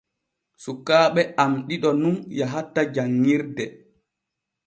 [0.63, 3.65] Sukaaɓe am ɗiɗo nun yahata janŋirde.